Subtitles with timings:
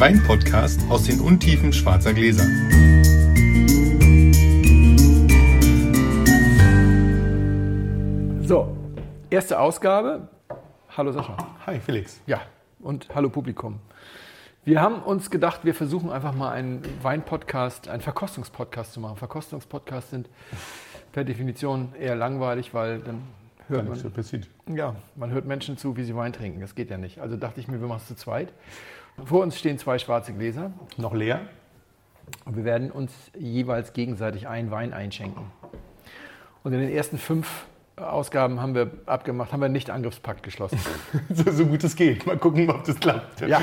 [0.00, 2.44] der Wein-Podcast aus den Untiefen schwarzer Gläser.
[8.46, 8.76] So,
[9.28, 10.28] erste Ausgabe.
[10.96, 11.36] Hallo Sascha.
[11.66, 12.18] Hi Felix.
[12.26, 12.40] Ja,
[12.78, 13.78] und hallo Publikum.
[14.64, 19.18] Wir haben uns gedacht, wir versuchen einfach mal einen Wein-Podcast, einen Verkostungspodcast zu machen.
[19.18, 20.30] Verkostungspodcasts sind
[21.12, 23.22] per Definition eher langweilig, weil dann
[23.68, 26.60] hört man, ja, man hört Menschen zu, wie sie Wein trinken.
[26.60, 27.18] Das geht ja nicht.
[27.18, 28.52] Also dachte ich mir, wir machen es zu zweit.
[29.24, 31.40] Vor uns stehen zwei schwarze Gläser Noch leer?
[32.44, 35.44] und wir werden uns jeweils gegenseitig einen Wein einschenken.
[36.62, 40.78] Und in den ersten fünf Ausgaben haben wir abgemacht, haben wir nicht Angriffspakt geschlossen.
[41.34, 42.24] So, so gut es geht.
[42.26, 43.40] Mal gucken, ob das klappt.
[43.42, 43.60] Ja,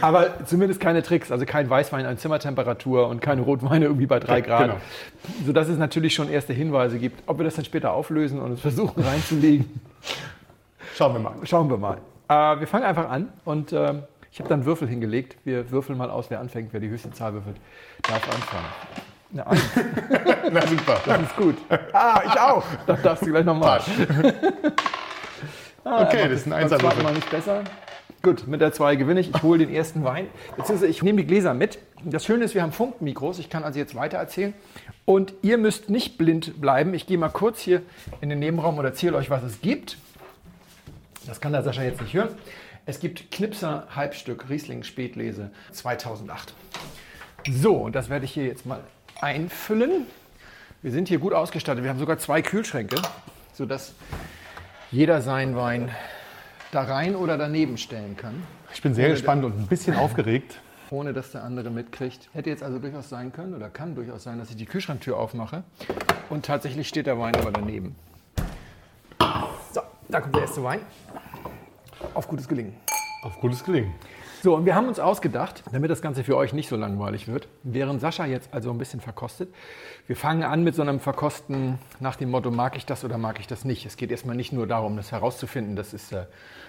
[0.00, 4.40] aber zumindest keine Tricks, also kein Weißwein an Zimmertemperatur und keine Rotweine irgendwie bei drei
[4.40, 4.62] Grad.
[4.62, 4.76] genau.
[5.46, 7.22] Sodass es natürlich schon erste Hinweise gibt.
[7.26, 9.80] Ob wir das dann später auflösen und es versuchen reinzulegen,
[10.96, 11.34] Schauen wir mal.
[11.44, 11.98] schauen wir mal.
[12.28, 15.36] Äh, wir fangen einfach an und ähm, ich habe dann Würfel hingelegt.
[15.44, 17.56] Wir würfeln mal aus, wer anfängt, wer die höchste Zahl würfelt,
[18.02, 18.66] darf anfangen.
[19.32, 19.62] Eine Eins,
[20.52, 21.00] Na super.
[21.06, 21.56] das ist gut.
[21.92, 22.64] Ah, ich auch.
[22.86, 23.78] Das darfst du gleich nochmal.
[23.78, 23.88] Pasch.
[25.84, 27.02] Okay, das ist ein zweiten Einserwürfel.
[27.02, 27.64] Mal nicht besser.
[28.22, 29.34] Gut, mit der 2 gewinne ich.
[29.34, 30.26] Ich hole den ersten Wein.
[30.56, 31.78] Beziehungsweise ich nehme die Gläser mit.
[32.04, 33.38] Das Schöne ist, wir haben Funkmikros.
[33.38, 34.52] Ich kann also jetzt weiter erzählen.
[35.06, 36.92] Und ihr müsst nicht blind bleiben.
[36.92, 37.82] Ich gehe mal kurz hier
[38.20, 39.96] in den Nebenraum und erzähle euch, was es gibt.
[41.26, 42.28] Das kann der Sascha jetzt nicht hören.
[42.90, 46.52] Es gibt Knipser Halbstück Riesling Spätlese 2008.
[47.48, 48.80] So, und das werde ich hier jetzt mal
[49.20, 50.06] einfüllen.
[50.82, 51.84] Wir sind hier gut ausgestattet.
[51.84, 53.00] Wir haben sogar zwei Kühlschränke,
[53.52, 53.94] sodass
[54.90, 55.92] jeder seinen Wein
[56.72, 58.42] da rein oder daneben stellen kann,
[58.74, 60.58] Ich bin sehr gespannt und ein bisschen aufgeregt.
[60.90, 62.28] ohne dass der andere mitkriegt.
[62.32, 65.62] Hätte jetzt also durchaus sein können oder kann durchaus sein, dass ich die Kühlschranktür aufmache
[66.28, 67.94] und tatsächlich steht der Wein aber daneben.
[69.72, 70.80] So, da kommt der erste Wein.
[72.14, 72.74] Auf gutes Gelingen.
[73.22, 73.94] Auf gutes Gelingen.
[74.42, 77.46] So, und wir haben uns ausgedacht, damit das Ganze für euch nicht so langweilig wird,
[77.62, 79.54] während Sascha jetzt also ein bisschen verkostet.
[80.06, 83.38] Wir fangen an mit so einem Verkosten nach dem Motto, mag ich das oder mag
[83.38, 83.84] ich das nicht.
[83.84, 86.24] Es geht erstmal nicht nur darum, das herauszufinden, das ist, äh,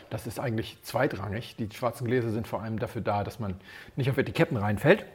[0.09, 1.55] das ist eigentlich zweitrangig.
[1.55, 3.55] Die schwarzen Gläser sind vor allem dafür da, dass man
[3.95, 5.05] nicht auf Etiketten reinfällt.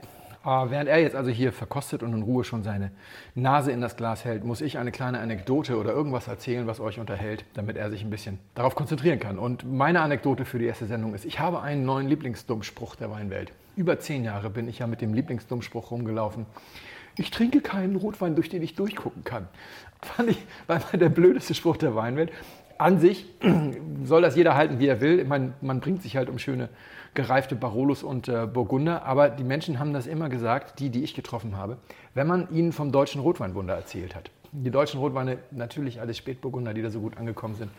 [0.46, 2.92] Äh, während er jetzt also hier verkostet und in Ruhe schon seine
[3.34, 7.00] Nase in das Glas hält, muss ich eine kleine Anekdote oder irgendwas erzählen, was euch
[7.00, 9.38] unterhält, damit er sich ein bisschen darauf konzentrieren kann.
[9.38, 13.52] Und meine Anekdote für die erste Sendung ist, ich habe einen neuen Lieblingsdummspruch der Weinwelt.
[13.74, 16.46] Über zehn Jahre bin ich ja mit dem Lieblingsdummspruch rumgelaufen.
[17.18, 19.48] Ich trinke keinen Rotwein, durch den ich durchgucken kann.
[20.00, 22.30] Fand ich, war der blödeste Spruch der Weinwelt.
[22.78, 23.26] An sich
[24.04, 25.24] soll das jeder halten, wie er will.
[25.24, 26.68] Meine, man bringt sich halt um schöne
[27.14, 31.14] gereifte Barolos und äh, Burgunder, aber die Menschen haben das immer gesagt, die, die ich
[31.14, 31.78] getroffen habe,
[32.14, 34.30] wenn man ihnen vom deutschen Rotweinwunder erzählt hat.
[34.52, 37.70] Die deutschen Rotweine, natürlich alles Spätburgunder, die da so gut angekommen sind,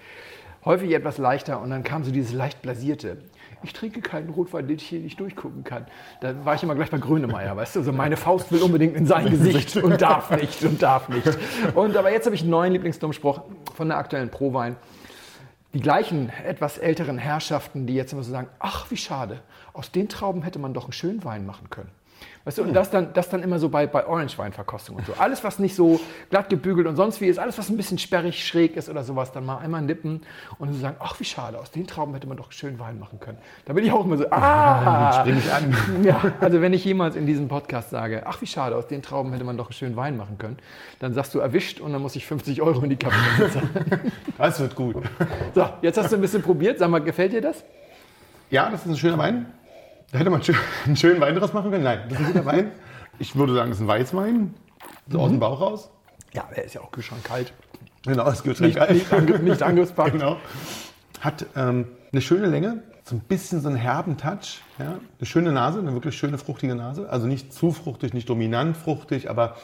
[0.66, 3.18] häufig etwas leichter und dann kam so dieses leicht blasierte.
[3.64, 5.86] Ich trinke keinen Rotwein, den ich hier nicht durchgucken kann.
[6.22, 7.80] Da war ich immer gleich bei Grönemeyer, weißt du?
[7.80, 11.38] Also meine Faust will unbedingt in sein Gesicht und darf nicht und darf nicht.
[11.76, 13.42] Und aber jetzt habe ich einen neuen Lieblingsdummspruch
[13.74, 14.78] von der aktuellen Prowein
[15.74, 19.42] die gleichen etwas älteren Herrschaften, die jetzt immer so sagen, ach wie schade,
[19.74, 21.92] aus den Trauben hätte man doch einen schönen Wein machen können.
[22.48, 25.14] Weißt du, und das dann, das dann immer so bei, bei Orange-Weinverkostung und so.
[25.18, 28.48] Alles, was nicht so glatt gebügelt und sonst wie ist, alles, was ein bisschen sperrig,
[28.48, 30.22] schräg ist oder sowas, dann mal einmal nippen
[30.58, 33.20] und so sagen, ach wie schade, aus den Trauben hätte man doch schönen Wein machen
[33.20, 33.38] können.
[33.66, 35.76] Da bin ich auch immer so, ah, Spring ich an.
[36.04, 39.34] ja, also wenn ich jemals in diesem Podcast sage, ach wie schade, aus den Trauben
[39.34, 40.58] hätte man doch schönen Wein machen können,
[41.00, 43.16] dann sagst du erwischt und dann muss ich 50 Euro in die Kappe
[43.52, 44.12] zahlen.
[44.38, 44.96] Das wird gut.
[45.56, 46.80] So, jetzt hast du ein bisschen probiert.
[46.80, 47.64] Sag mal, gefällt dir das?
[48.50, 49.48] Ja, das ist ein schöner Wein.
[50.12, 50.42] Da hätte man
[50.86, 51.84] einen schönen Wein draus machen können.
[51.84, 52.72] Nein, das ist ein guter Wein.
[53.20, 54.54] Ich würde sagen, das ist ein Weißwein.
[55.10, 55.90] So aus dem Bauch raus.
[56.34, 57.54] Ja, er ist ja auch kühlschrankkalt.
[58.06, 58.76] Genau, das Getränk.
[58.76, 60.14] Nicht, nicht, angr nicht angriffspackt.
[60.14, 60.38] Genau.
[61.20, 64.62] Hat ähm, eine schöne Länge, so ein bisschen so einen herben Touch.
[64.80, 65.00] Ja?
[65.20, 67.10] Eine schöne Nase, eine wirklich schöne fruchtige Nase.
[67.10, 69.56] Also nicht zu fruchtig, nicht dominant fruchtig, aber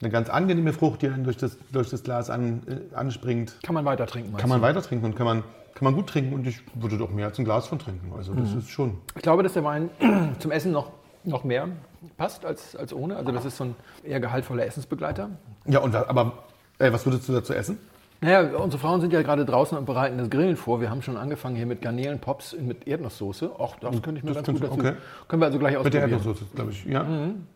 [0.00, 3.56] eine ganz angenehme Frucht, die dann durch das, durch das Glas an, äh, anspringt.
[3.62, 4.36] Kann man weiter trinken.
[4.36, 7.10] Kann man weiter trinken und kann man, kann man gut trinken und ich würde doch
[7.10, 8.12] mehr als ein Glas von trinken.
[8.16, 8.98] Also das ist schon.
[9.16, 9.90] Ich glaube, dass der Wein
[10.38, 10.92] zum Essen noch,
[11.24, 11.68] noch mehr
[12.16, 13.16] passt als, als ohne.
[13.16, 13.74] Also das ist so ein
[14.04, 15.30] eher gehaltvoller Essensbegleiter.
[15.66, 16.44] Ja, und aber
[16.78, 17.78] äh, was würdest du dazu essen?
[18.24, 20.80] Naja, unsere Frauen sind ja gerade draußen und bereiten das Grillen vor.
[20.80, 23.50] Wir haben schon angefangen hier mit Garnelenpops mit Erdnusssoße.
[23.60, 24.80] Auch das könnte ich mir Das ganz gut dazu.
[24.80, 24.92] okay.
[25.28, 26.10] Können wir also gleich Mit der ausprobieren.
[26.20, 26.86] Erdnusssoße, glaube ich.
[26.86, 27.06] Ja.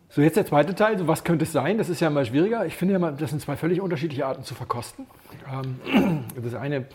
[0.09, 0.99] So, jetzt der zweite Teil.
[0.99, 1.79] So, was könnte es sein?
[1.79, 2.67] Das ist ja mal schwieriger.
[2.67, 5.07] Ich finde ja mal, das sind zwei völlig unterschiedliche Arten zu verkosten.
[5.51, 6.85] Ähm, das eine,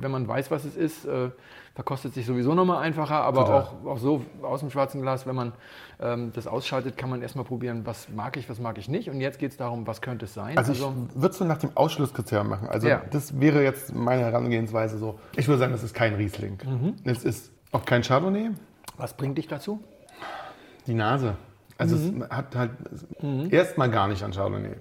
[0.00, 1.30] wenn man weiß, was es ist, äh,
[1.76, 3.16] verkostet sich sowieso nochmal einfacher.
[3.22, 3.62] Aber Total.
[3.62, 5.52] auch, auch so aus dem schwarzen Glas, wenn man
[6.00, 9.08] ähm, das ausschaltet, kann man erstmal probieren, was mag ich, was mag ich nicht.
[9.10, 10.58] Und jetzt geht es darum, was könnte es sein.
[10.58, 12.68] Also ich würde es so nach dem Ausschlusskriterium machen.
[12.68, 13.02] Also Ja.
[13.10, 15.20] das wäre jetzt meine Herangehensweise so.
[15.36, 16.58] Ich würde sagen, das ist kein Riesling.
[16.64, 16.96] Mhm.
[17.04, 18.50] Es ist auch kein Chardonnay.
[18.96, 19.84] was bringt dich dazu?
[20.86, 21.36] Die Nase.
[21.78, 22.22] Also Mhm.
[22.22, 22.70] es hat halt
[23.50, 24.76] erstmal gar nicht an Chardonnay.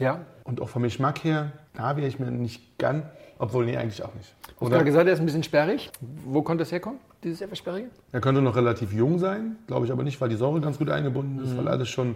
[0.00, 0.20] Ja.
[0.42, 3.04] Und auch vom Geschmack her, da wäre ich mir nicht ganz,
[3.40, 4.34] obwohl nee, eigentlich auch nicht.
[4.58, 5.90] Du hast gerade gesagt, er ist ein bisschen sperrig.
[6.24, 7.88] Wo konnte das herkommen, dieses etwas sperrige?
[8.12, 10.90] er könnte noch relativ jung sein, glaube ich aber nicht, weil die Säure ganz gut
[10.90, 11.44] eingebunden Mhm.
[11.44, 12.14] ist, weil alles schon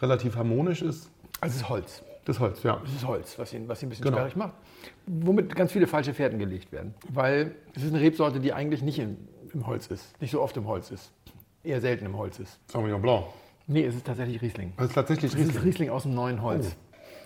[0.00, 1.10] relativ harmonisch ist.
[1.40, 2.02] Also es ist Holz.
[2.24, 2.80] Das Holz, ja.
[2.84, 4.18] Das ist Holz, was ihn, was ihn ein bisschen Genau.
[4.18, 4.54] sperrig macht.
[5.06, 6.94] Womit ganz viele falsche Fährten gelegt werden.
[7.08, 9.16] Weil es ist eine Rebsorte, die eigentlich nicht im,
[9.52, 10.20] im Holz ist.
[10.20, 11.10] Nicht so oft im Holz ist.
[11.64, 12.60] Eher selten im Holz ist.
[12.70, 13.24] Sauvignon Blanc.
[13.66, 14.72] Nee, es ist tatsächlich Riesling.
[14.76, 15.62] Das ist tatsächlich Es ist Riesling.
[15.64, 16.76] Riesling aus dem neuen Holz.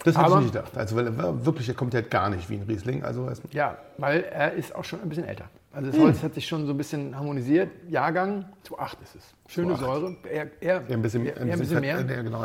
[0.07, 0.77] Das hätte ich nicht gedacht.
[0.79, 3.03] Also weil er wirklich, er kommt halt gar nicht wie ein Riesling.
[3.05, 5.45] Also Ja, weil er ist auch schon ein bisschen älter.
[5.73, 7.69] Also das Holz hat sich schon so ein bisschen harmonisiert.
[7.89, 9.35] Jahrgang 2,8 ist es.
[9.53, 9.79] Schöne 2,8.
[9.79, 10.17] Säure.
[10.25, 10.33] Eher,
[10.63, 11.99] eher, eher ein bisschen, eher, ein bisschen mehr.
[11.99, 12.45] fett- Ja, genau.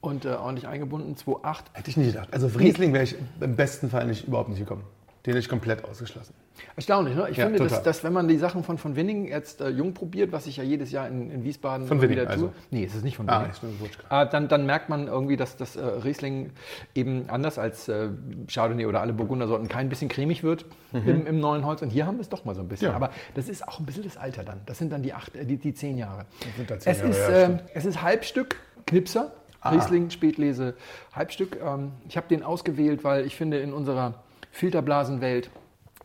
[0.00, 1.14] Und äh, ordentlich eingebunden.
[1.14, 1.56] 2,8.
[1.72, 2.28] Hätte ich nicht gedacht.
[2.32, 4.82] Also auf Riesling wäre ich im besten Fall nicht, überhaupt nicht gekommen.
[5.26, 6.34] Den ich komplett ausgeschlossen.
[6.76, 7.28] Erstaunlich, ne?
[7.30, 9.94] Ich Ja, finde, dass, dass wenn man die Sachen von, von Winning jetzt äh, jung
[9.94, 12.32] probiert, was ich ja jedes Jahr in, in Wiesbaden Von Winning, wieder tue.
[12.32, 12.52] also.
[12.70, 13.50] Nee, es ist nicht von Ah, Winning.
[13.52, 14.22] ist ein Wutschka.
[14.22, 16.50] Äh, dann, dann merkt man irgendwie, dass das äh, Riesling
[16.94, 18.08] eben anders als äh,
[18.48, 21.80] Chardonnay oder alle Burgundersorten kein bisschen cremig wird im, im neuen Holz.
[21.80, 22.88] Und hier haben wir es doch mal so ein bisschen.
[22.88, 22.92] Mhm.
[22.92, 22.96] Ja.
[22.96, 24.60] Aber das ist auch ein bisschen das Alter dann.
[24.66, 26.26] Das sind dann die, acht, äh, die, die zehn Jahre.
[26.56, 27.62] sind dann zehn es, Jahre, ist, ja, äh, stimmt.
[27.72, 28.56] es ist Halbstück
[28.86, 29.32] Knipser.
[29.66, 30.74] Riesling, Spätlese,
[31.14, 31.56] Halbstück.
[31.64, 34.12] Ähm, ich habe den ausgewählt, weil ich finde, in unserer
[34.54, 35.50] Filterblasenwelt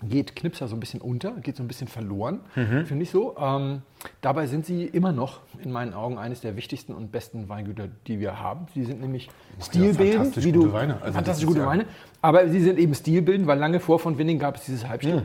[0.01, 2.85] geht Knipser so ein bisschen unter, geht so ein bisschen verloren, Mhm.
[2.85, 3.35] finde ich so.
[3.37, 3.81] Ähm,
[4.21, 8.19] dabei sind sie immer noch in meinen Augen eines der wichtigsten und besten Weingüter, die
[8.19, 8.65] wir haben.
[8.73, 9.29] Sie sind nämlich
[9.61, 11.01] stilbildend, fantastisch wie gute du Weine.
[11.01, 11.85] Also fantastisch gute ja- Weine,
[12.21, 15.23] aber sie sind eben stilbildend, weil lange vor von Winning gab es dieses Halbstück.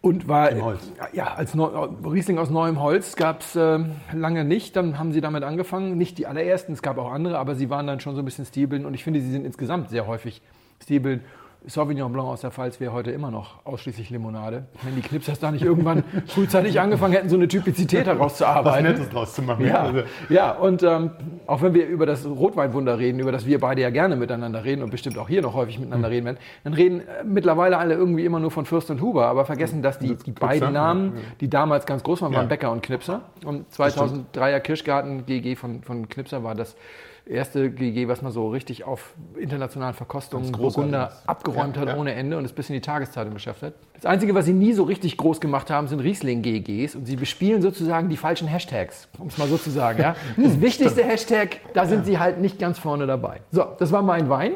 [0.00, 0.80] Und war Im Holz.
[1.12, 3.78] ja als Neu Riesling aus neuem Holz gab es äh,
[4.12, 4.76] lange nicht.
[4.76, 5.96] Dann haben sie damit angefangen.
[5.96, 8.44] Nicht die allerersten, es gab auch andere, aber sie waren dann schon so ein bisschen
[8.44, 8.86] stilbildend.
[8.88, 10.42] Und ich finde, sie sind insgesamt sehr häufig
[10.82, 11.24] stilbildend.
[11.66, 14.66] Sauvignon Blanc aus der Pfalz wäre heute immer noch ausschließlich Limonade.
[14.82, 18.84] Wenn die Knipsers da nicht irgendwann frühzeitig angefangen hätten, so eine Typizität Was herauszuarbeiten.
[18.92, 19.66] Nettes draus zu machen.
[19.66, 21.10] Ja, Also, ja, und ähm,
[21.46, 24.82] auch wenn wir über das Rotweinwunder reden, über das wir beide ja gerne miteinander reden
[24.82, 28.24] und bestimmt auch hier noch häufig miteinander reden werden, dann reden äh, mittlerweile alle irgendwie
[28.26, 31.86] immer nur von Fürst und Huber, aber vergessen, dass die, die beiden Namen, die damals
[31.86, 32.48] ganz groß waren, waren Ja.
[32.48, 33.22] Bäcker und Knipser.
[33.44, 36.76] Und 2003er Kirschgarten GG von, von Knipser war das
[37.26, 41.96] erste GG, was man so richtig auf internationalen Verkostungen Burgunder abgeräumt Ja, hat ja.
[41.96, 43.74] ohne Ende und es bis in die Tageszeitung geschafft hat.
[43.94, 47.62] Das Einzige, was sie nie so richtig groß gemacht haben, sind Riesling-GGs und sie bespielen
[47.62, 50.00] sozusagen die falschen Hashtags, um es mal so zu sagen.
[50.00, 50.16] Ja?
[50.36, 53.40] Das wichtigste Hashtag, da sind sie halt nicht ganz vorne dabei.
[53.50, 54.52] So, das war mein Wein.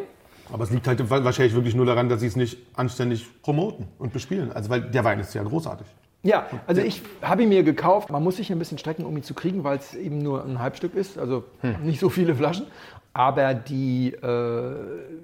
[0.53, 4.13] aber es liegt halt wahrscheinlich wirklich nur daran, dass sie es nicht anständig promoten und
[4.13, 4.53] bespielen.
[4.53, 5.87] Also weil der Wein ist ja großartig.
[6.23, 8.11] Ja, also ich habe ihn mir gekauft.
[8.11, 10.59] Man muss sich ein bisschen strecken, um ihn zu kriegen, weil es eben nur ein
[10.59, 11.45] Halbstück ist, also
[11.83, 12.67] nicht so viele Flaschen.
[13.15, 14.75] Aber die äh,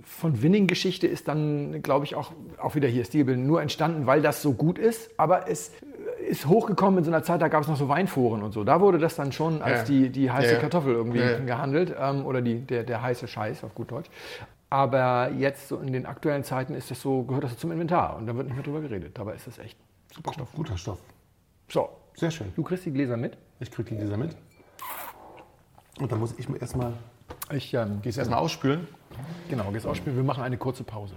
[0.02, 4.42] von Winning-Geschichte ist dann, glaube ich, auch, auch wieder hier Stilbild nur entstanden, weil das
[4.42, 5.10] so gut ist.
[5.16, 5.72] Aber es
[6.28, 8.64] ist hochgekommen in so einer Zeit, da gab es noch so Weinforen und so.
[8.64, 9.84] Da wurde das dann schon als Ja.
[9.94, 10.58] die, die heiße Ja.
[10.60, 11.38] Kartoffel irgendwie ja.
[11.38, 14.08] gehandelt ähm, oder die, der, der heiße Scheiß auf gut Deutsch.
[14.70, 18.16] Aber jetzt so in den aktuellen Zeiten ist das so, gehört das so zum Inventar
[18.16, 19.12] und da wird nicht mehr drüber geredet.
[19.18, 19.76] Dabei ist das echt
[20.14, 20.52] super Stoff.
[20.52, 20.98] Guter Stoff.
[21.68, 22.52] So, Sehr schön.
[22.54, 23.36] du kriegst die Gläser mit.
[23.60, 24.36] Ich kriege die dieser mit.
[25.98, 26.92] Und dann muss ich mir erstmal,
[27.52, 28.86] Ich ähm, es erstmal ausspülen.
[29.48, 30.16] genau, gehst ausspielen.
[30.16, 31.14] Wir machen eine kurze Pause.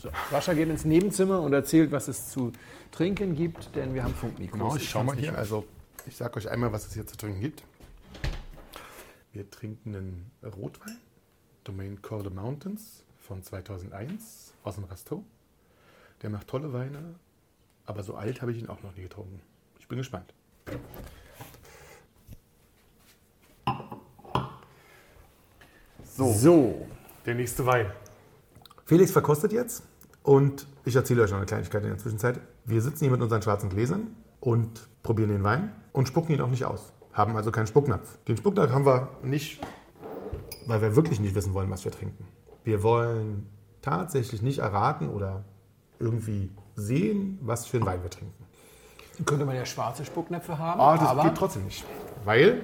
[0.00, 2.52] So, Sascha geht ins Nebenzimmer und erzählt, was es zu
[2.90, 4.58] trinken gibt, denn wir haben Funkmikros.
[4.58, 5.36] Genau, ich schau mal hier.
[5.36, 5.64] Also,
[6.06, 7.64] ich sage euch einmal, was es hier zu trinken gibt.
[9.32, 10.98] Wir trinken einen Rotwein,
[11.64, 15.24] Domain Call the Mountains von 2001 aus dem Rasteau.
[16.22, 17.14] Der macht tolle Weine,
[17.86, 19.40] aber so alt habe ich ihn auch noch nie getrunken.
[19.78, 20.32] Ich bin gespannt.
[26.04, 26.86] So, So,
[27.24, 27.86] der nächste Wein.
[28.84, 29.84] Felix verkostet jetzt
[30.22, 32.40] und ich erzähle euch noch eine Kleinigkeit in der Zwischenzeit.
[32.64, 36.50] Wir sitzen hier mit unseren schwarzen Gläsern und probieren den Wein und spucken ihn auch
[36.50, 36.92] nicht aus.
[37.12, 38.18] Haben also keinen Spucknapf.
[38.24, 39.60] Den Spucknapf haben wir nicht,
[40.66, 42.26] weil wir wirklich nicht wissen wollen, was wir trinken.
[42.64, 43.46] Wir wollen
[43.82, 45.44] tatsächlich nicht erraten oder
[46.00, 48.34] irgendwie sehen, was für einen Wein wir trinken.
[49.26, 51.84] könnte man ja schwarze Spucknäpfe haben, Ah, das aber geht trotzdem nicht.
[52.24, 52.62] Weil,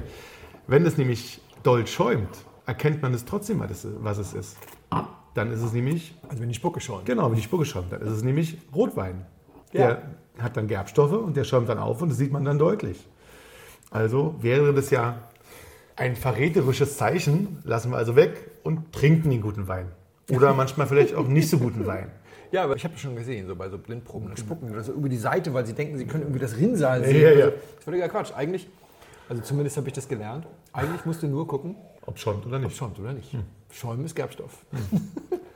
[0.67, 2.31] wenn es nämlich doll schäumt,
[2.65, 4.57] erkennt man es trotzdem, was es- ist.
[5.35, 7.05] Dann ist es nämlich also wenn die Spucke schon.
[7.05, 7.93] Genau, wie die Spucke schäumt.
[7.93, 9.27] Dann ist es nämlich Rotwein.
[9.75, 10.03] Der
[10.39, 13.07] hat dann Gerbstoffe und der schäumt dann auf und das sieht man dann deutlich.
[13.91, 15.19] Also wäre das ja
[15.97, 19.93] ein verräterisches Zeichen, lassen wir also weg und trinken den guten Wein.
[20.31, 22.11] Oder manchmal vielleicht auch nicht so guten Wein.
[22.53, 24.29] Ja, aber ich habe das schon gesehen, so bei so Blindproben.
[24.29, 27.05] Da spucken das so über die Seite, weil sie denken, sie können irgendwie das Rinnsal
[27.05, 27.21] sehen.
[27.21, 27.45] Ja, ja.
[27.47, 28.33] Also, das ist völliger Quatsch.
[28.35, 28.69] Eigentlich,
[29.29, 32.63] also zumindest habe ich das gelernt, eigentlich musst du nur gucken, Ob schäumt oder ob
[32.63, 32.77] nicht.
[32.77, 33.37] schäumt oder nicht.
[33.71, 34.65] Schäumen ist Gerbstoff.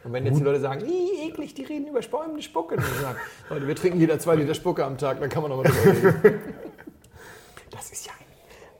[0.02, 3.18] Und wenn jetzt die Leute sagen, "Ih, eklig, die reden über schäumende Spucke, dann sagen,
[3.50, 6.12] Leute, wir trinken jeder zwei Liter Spucke am Tag, dann kann man noch mal drüber
[6.22, 6.40] reden.
[7.70, 8.12] Das ist ja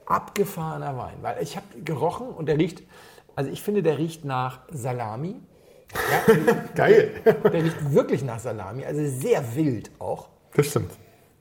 [0.05, 2.83] abgefahrener Wein, weil ich habe gerochen und der riecht,
[3.35, 5.35] also ich finde, der riecht nach Salami.
[5.93, 6.33] Ja,
[6.75, 7.11] Geil.
[7.25, 10.29] der riecht wirklich nach Salami, also sehr wild auch.
[10.53, 10.91] Das stimmt.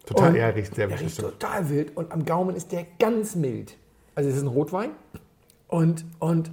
[0.06, 1.00] Total, Und er riecht sehr wild.
[1.00, 3.76] riecht total wild und am Gaumen ist der ganz mild.
[4.14, 4.90] Also es ist ein Rotwein
[5.68, 6.50] und, und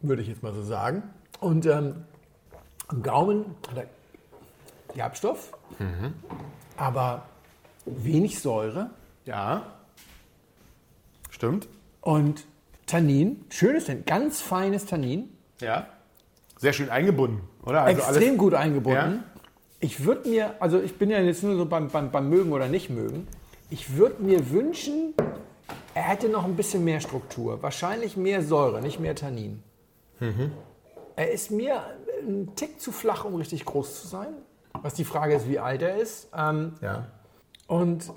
[0.00, 1.02] würde ich jetzt mal so sagen.
[1.40, 2.04] Und ähm,
[2.88, 3.86] am Gaumen hat er
[4.94, 6.14] Gerbstoff, Mhm.
[6.76, 7.22] aber
[7.86, 8.90] wenig Säure
[9.24, 9.62] Ja.
[11.30, 11.68] Stimmt.
[12.00, 12.46] und
[12.86, 15.28] Tannin, schönes Tannin, ganz feines Tannin,
[15.60, 15.86] Ja.
[16.58, 17.82] Sehr schön eingebunden, oder?
[17.82, 19.22] Also extrem gut eingebunden.
[19.24, 19.40] Ja.
[19.80, 22.66] Ich würde mir, also ich bin ja jetzt nur so beim, beim, beim Mögen oder
[22.66, 23.28] nicht mögen,
[23.68, 25.12] ich würde mir wünschen,
[25.94, 29.62] er hätte noch ein bisschen mehr Struktur, wahrscheinlich mehr Säure, nicht mehr Tannin.
[30.20, 30.52] Mhm.
[31.14, 31.82] Er ist mir
[32.26, 34.28] ein Tick zu flach, um richtig groß zu sein.
[34.82, 36.28] Was die Frage ist, wie alt er ist.
[36.36, 37.06] Ähm, Ja.
[37.66, 38.12] und,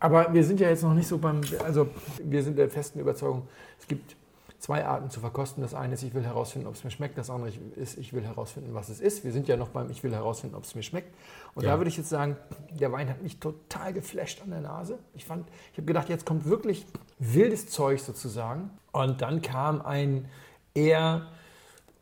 [0.00, 1.88] aber wir sind ja jetzt noch nicht so beim, also
[2.22, 3.48] wir sind der festen Überzeugung,
[3.80, 4.16] es gibt
[4.58, 5.62] zwei Arten zu verkosten.
[5.62, 7.16] Das eine ist, ich will herausfinden, ob es mir schmeckt.
[7.16, 9.24] Das andere ist, ich will herausfinden, was es ist.
[9.24, 11.14] Wir sind ja noch beim, ich will herausfinden, ob es mir schmeckt.
[11.54, 11.72] Und Ja.
[11.72, 12.36] da würde ich jetzt sagen,
[12.70, 14.98] der Wein hat mich total geflasht an der Nase.
[15.14, 16.86] Ich fand, ich habe gedacht, jetzt kommt wirklich
[17.18, 18.70] wildes Zeug sozusagen.
[18.92, 20.28] Und dann kam ein
[20.74, 21.26] eher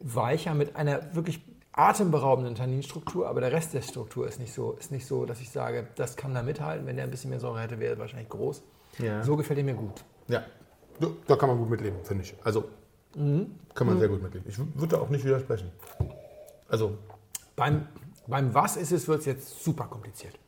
[0.01, 1.41] weicher mit einer wirklich
[1.73, 5.51] atemberaubenden Tanninstruktur, aber der Rest der Struktur ist nicht so, ist nicht so, dass ich
[5.51, 6.87] sage, das kann da mithalten.
[6.87, 8.63] Wenn der ein bisschen mehr Säure hätte, wäre er wahrscheinlich groß.
[8.99, 9.23] Ja.
[9.23, 10.03] So gefällt er mir gut.
[10.29, 10.43] Ja.
[11.01, 12.35] Da- Da kann man gut mitleben, finde ich.
[12.45, 12.65] Also,
[13.15, 14.49] kann man sehr gut mitleben.
[14.49, 15.71] Ich würde da auch nicht widersprechen.
[16.69, 16.97] Also,
[17.55, 17.87] Beim,
[18.27, 20.39] beim Was ist es, wird es jetzt super kompliziert.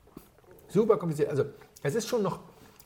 [0.69, 1.31] Super kompliziert.
[1.31, 1.45] Also,
[1.83, 2.40] es ist schon noch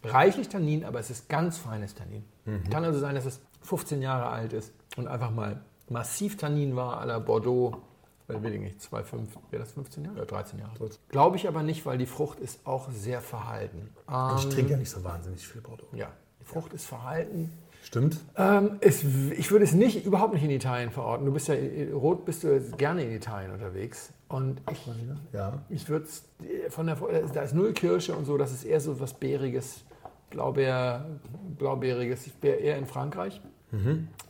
[0.05, 2.25] reichlich Tannin, aber es ist ganz feines Tannin.
[2.71, 7.01] Kann also sein, dass es 15 Jahre alt ist und einfach mal massiv Tannin war,
[7.01, 7.77] à la Bordeaux,
[8.29, 10.73] weil will ich nicht, 2,5, wäre das 15 Jahre oder 13 Jahre?
[11.09, 13.91] Glaube ich aber nicht, weil die Frucht ist auch sehr verhalten.
[14.37, 15.87] ich Ähm, trinke ja nicht so wahnsinnig viel Bordeaux.
[15.93, 16.09] ja,
[16.43, 17.53] die Frucht ist verhalten.
[17.85, 18.19] Stimmt?
[18.37, 21.27] Ähm, es, ich würde es nicht, überhaupt nicht in Italien verorten.
[21.27, 21.55] Du bist ja,
[21.95, 24.13] rot bist du gerne in Italien unterwegs.
[24.29, 24.89] Und ich,
[25.33, 25.59] Ja.
[25.69, 26.25] ich würde es
[26.73, 26.97] von der,
[27.35, 29.85] da ist null Kirsche und so, das ist eher so was Bäriges,
[30.31, 31.05] Blaubeer,
[31.59, 32.27] Blaubeeriges.
[32.29, 33.41] Ich wäre eher in Frankreich.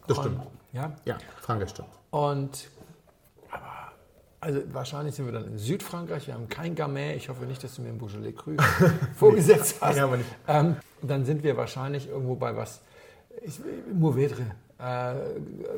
[0.07, 0.41] Das Und- stimmt.
[0.73, 0.97] Ja.
[1.05, 1.89] Ja, Frankreich stimmt.
[2.11, 2.71] Und,
[4.43, 6.27] also wahrscheinlich sind wir dann in Südfrankreich.
[6.27, 7.15] Wir haben kein Gamay.
[7.15, 8.57] Ich hoffe nicht, dass du mir ein Beaujolais Cru
[9.17, 9.97] vorgesetzt hast.
[9.97, 10.29] Ja, aber nicht.
[10.49, 12.81] Ähm, dann sind wir wahrscheinlich irgendwo bei was,
[13.41, 13.61] ich,
[13.95, 14.43] Mourvedre,
[14.81, 15.15] äh,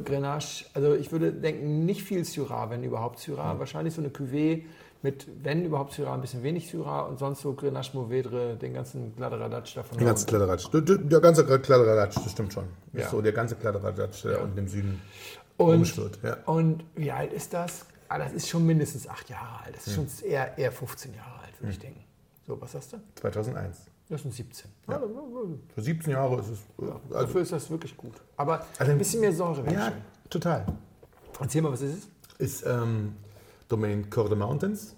[0.02, 0.64] Grenache.
[0.73, 3.59] Also ich würde denken, nicht viel Syrah, wenn überhaupt Syrah.
[3.59, 4.62] Wahrscheinlich so eine Cuvée
[5.02, 9.14] mit, wenn überhaupt Syrah, ein bisschen wenig Syrah und sonst so Grenache, Mourvedre, den ganzen
[9.14, 9.99] Kladderadatsch davon.
[9.99, 10.71] Der ganze Kladderadatsch.
[10.73, 12.64] Der, ganze Kladderadatsch, das stimmt schon.
[12.94, 13.00] Ja.
[13.00, 15.02] ist so der ganze Kladderadatsch, der unten im Süden
[15.59, 16.18] Und, rumschwirrt.
[16.23, 16.38] Ja.
[16.47, 17.85] und wie alt ist das?
[18.08, 19.76] Ah, das ist schon mindestens acht Jahre alt.
[19.76, 20.08] Das ist Hm.
[20.08, 22.04] schon eher, eher 15 Jahre alt, würde ich denken.
[22.46, 22.99] So, was hast du?
[23.16, 23.87] 2001.
[24.08, 24.70] Das sind 17.
[24.88, 25.00] Ja.
[25.75, 26.58] Für 17 Jahre ist es.
[26.78, 28.12] Also, Dafür ist das wirklich gut.
[28.37, 30.00] Aber Also- ein bisschen mehr Säure wäre ja, schön.
[30.28, 30.66] total.
[31.40, 32.08] Erzähl mal, was ist es?
[32.38, 33.16] Ist ähm,
[33.68, 34.94] Domain Coeur de Mountains.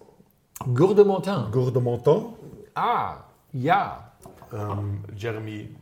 [0.74, 1.50] Gourde Montin.
[1.52, 2.34] Coeur de Monton.
[2.74, 3.18] Ah,
[3.52, 4.12] ja.
[4.52, 5.74] Ähm, Jeremy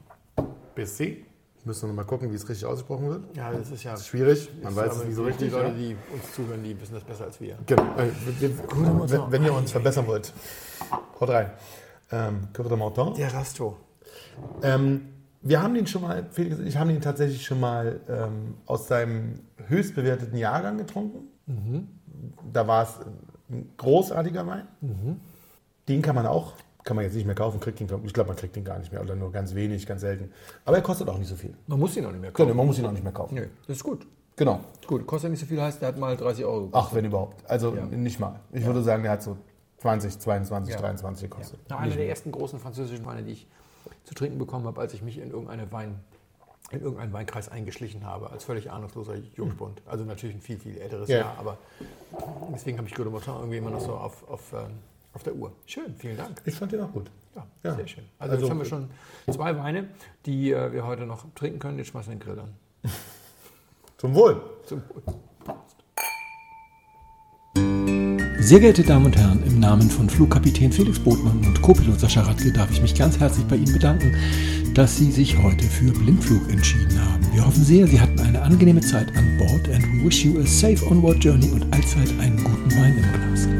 [0.77, 1.24] Bessé.
[1.65, 3.37] Müssen wir noch mal gucken, wie es richtig ausgesprochen wird.
[3.37, 3.93] Ja, das ist ja.
[3.93, 4.51] Das ist schwierig.
[4.63, 5.49] Man weiß es nicht so die- richtig.
[5.49, 7.57] Die Leute, die uns zuhören, die wissen das besser als wir.
[7.67, 7.83] Genau.
[7.97, 10.33] Wir- wir- wenn, wenn ihr uns verbessern wollt,
[11.21, 11.51] haut rein.
[12.13, 13.15] Ähm, de Monton.
[13.15, 13.77] Der Rasto.
[14.63, 15.09] Ähm,
[15.41, 19.41] wir haben den schon mal, Felix, ich habe den tatsächlich schon mal ähm, aus seinem
[19.69, 21.29] höchst bewerteten Jahrgang getrunken.
[22.53, 22.91] Da war es
[23.51, 24.69] ein großartiger Wein.
[25.89, 26.53] Den kann man auch,
[26.85, 28.93] kann man jetzt nicht mehr kaufen, kriegt den, ich glaube, man kriegt den gar nicht
[28.93, 30.31] mehr oder nur ganz wenig, ganz selten.
[30.65, 31.55] Aber er kostet auch nicht so viel.
[31.67, 32.47] Man muss ihn noch nicht mehr kaufen.
[32.49, 33.35] Genau, man muss ihn auch nicht mehr kaufen.
[33.35, 34.07] Nö, das ist gut.
[34.37, 34.61] Genau.
[34.87, 36.89] Gut, kostet nicht so viel, heißt, der hat mal 30 Euro gekostet.
[36.91, 37.49] Ach, wenn überhaupt.
[37.49, 37.87] Also Ja.
[37.87, 38.41] nicht mal.
[38.53, 39.37] Ich würde sagen, der hat so
[39.79, 40.81] 20, 22, Ja.
[40.81, 41.61] 23 gekostet.
[41.71, 43.47] Ja, einer der ersten großen französischen Weine, die ich
[44.05, 46.01] zu trinken bekommen habe, als ich mich in, irgendeine Wein,
[46.71, 49.81] in irgendeinen Weinkreis eingeschlichen habe, als völlig ahnungsloser Jungspund.
[49.87, 51.19] Also natürlich ein viel, viel älteres Ja.
[51.19, 51.59] Jahr, aber
[52.53, 54.73] deswegen habe ich Martin irgendwie immer noch so auf, auf, ähm,
[55.15, 55.53] auf der Uhr.
[55.67, 56.43] Schön, vielen Dank.
[56.45, 57.11] Ich fand den auch gut.
[57.35, 57.75] Ja, Ja.
[57.77, 58.05] sehr schön.
[58.19, 58.91] Also, Also- jetzt haben wir schon
[59.33, 59.89] zwei Weine,
[60.27, 61.79] die äh, wir heute noch trinken können.
[61.79, 62.55] Jetzt schmeißen wir den Grill an.
[63.99, 64.41] Zum Wohl.
[64.67, 65.03] Zum Wohl.
[68.41, 72.53] Sehr geehrte Damen und Herren, im Namen von Flugkapitän Felix Botmann und Co-Pilot Sascha Radke
[72.53, 74.15] darf ich mich ganz herzlich bei Ihnen bedanken,
[74.75, 77.25] dass Sie sich heute für Blindflug entschieden haben.
[77.33, 80.45] Wir hoffen sehr, Sie hatten eine angenehme Zeit an Bord and we wish you a
[80.47, 83.54] safe onward journey und allzeit einen guten Wein im Gepäck.